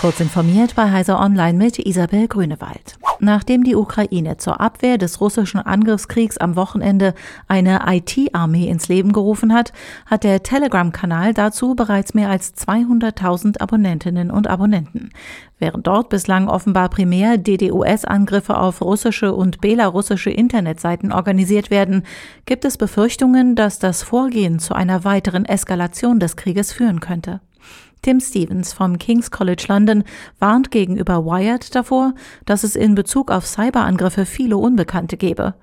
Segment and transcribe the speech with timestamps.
[0.00, 2.98] Kurz informiert bei Heiser Online mit Isabel Grünewald.
[3.18, 7.14] Nachdem die Ukraine zur Abwehr des russischen Angriffskriegs am Wochenende
[7.48, 9.72] eine IT-Armee ins Leben gerufen hat,
[10.06, 15.10] hat der Telegram-Kanal dazu bereits mehr als 200.000 Abonnentinnen und Abonnenten.
[15.58, 22.04] Während dort bislang offenbar primär DDoS-Angriffe auf russische und belarussische Internetseiten organisiert werden,
[22.46, 27.40] gibt es Befürchtungen, dass das Vorgehen zu einer weiteren Eskalation des Krieges führen könnte.
[28.02, 30.04] Tim Stevens vom King's College London
[30.38, 32.14] warnt gegenüber Wired davor,
[32.46, 35.54] dass es in Bezug auf Cyberangriffe viele Unbekannte gebe.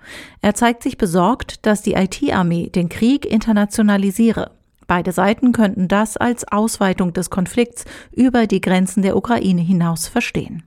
[0.41, 4.51] Er zeigt sich besorgt, dass die IT-Armee den Krieg internationalisiere.
[4.87, 10.63] Beide Seiten könnten das als Ausweitung des Konflikts über die Grenzen der Ukraine hinaus verstehen.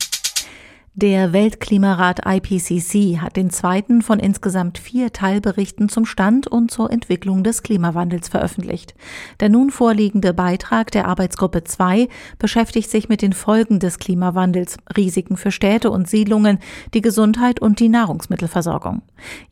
[1.01, 7.45] Der Weltklimarat IPCC hat den zweiten von insgesamt vier Teilberichten zum Stand und zur Entwicklung
[7.45, 8.97] des Klimawandels veröffentlicht.
[9.39, 12.09] Der nun vorliegende Beitrag der Arbeitsgruppe 2
[12.41, 16.59] beschäftigt sich mit den Folgen des Klimawandels, Risiken für Städte und Siedlungen,
[16.95, 19.03] die Gesundheit und die Nahrungsmittelversorgung.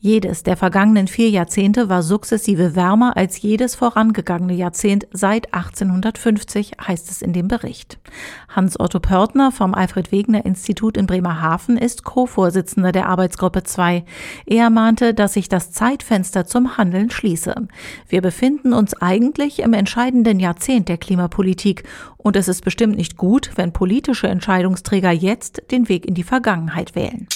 [0.01, 7.09] Jedes der vergangenen vier Jahrzehnte war sukzessive wärmer als jedes vorangegangene Jahrzehnt seit 1850, heißt
[7.09, 8.01] es in dem Bericht.
[8.49, 14.05] Hans-Otto Pörtner vom Alfred Wegener Institut in Bremerhaven Bremerhaven ist Co-Vorsitzender der Arbeitsgruppe 2.
[14.47, 17.55] Er mahnte, dass sich das Zeitfenster zum Handeln schließe.
[18.09, 21.85] Wir befinden uns eigentlich im entscheidenden Jahrzehnt der Klimapolitik
[22.17, 26.95] und es ist bestimmt nicht gut, wenn politische Entscheidungsträger jetzt den Weg in die Vergangenheit
[26.95, 27.29] wählen.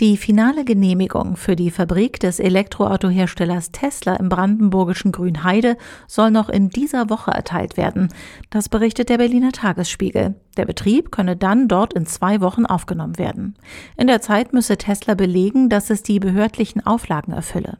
[0.00, 6.70] Die finale Genehmigung für die Fabrik des Elektroautoherstellers Tesla im brandenburgischen Grünheide soll noch in
[6.70, 8.06] dieser Woche erteilt werden.
[8.48, 10.36] Das berichtet der Berliner Tagesspiegel.
[10.56, 13.56] Der Betrieb könne dann dort in zwei Wochen aufgenommen werden.
[13.96, 17.78] In der Zeit müsse Tesla belegen, dass es die behördlichen Auflagen erfülle.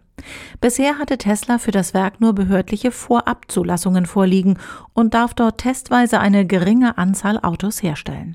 [0.61, 4.59] Bisher hatte Tesla für das Werk nur behördliche Vorabzulassungen vorliegen
[4.93, 8.35] und darf dort testweise eine geringe Anzahl Autos herstellen.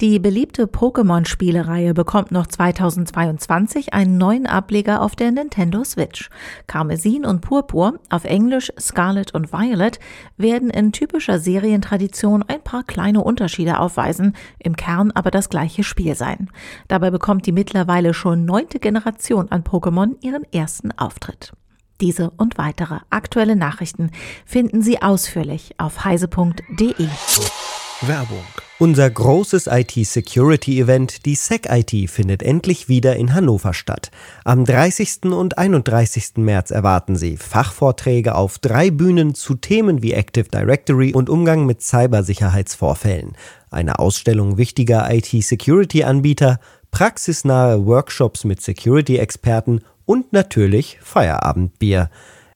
[0.00, 6.30] Die beliebte Pokémon-Spielereihe bekommt noch 2022 einen neuen Ableger auf der Nintendo Switch.
[6.66, 10.00] Karmesin und Purpur, auf Englisch Scarlet und Violet,
[10.38, 16.14] werden in typischer Serientradition ein paar kleine Unterschiede aufweisen, im Kern aber das gleiche Spiel
[16.14, 16.48] sein.
[16.88, 21.52] Dabei bekommt die mittlerweile schon neunte Generation an Pokémon ihren ersten Auftritt.
[22.00, 24.12] Diese und weitere aktuelle Nachrichten
[24.46, 27.06] finden Sie ausführlich auf heise.de.
[28.00, 28.46] Werbung.
[28.80, 34.10] Unser großes IT-Security-Event, die SecIT, findet endlich wieder in Hannover statt.
[34.42, 35.24] Am 30.
[35.24, 36.36] und 31.
[36.36, 41.82] März erwarten Sie Fachvorträge auf drei Bühnen zu Themen wie Active Directory und Umgang mit
[41.82, 43.32] Cybersicherheitsvorfällen,
[43.70, 46.58] eine Ausstellung wichtiger IT-Security-Anbieter,
[46.90, 52.08] praxisnahe Workshops mit Security-Experten und natürlich Feierabendbier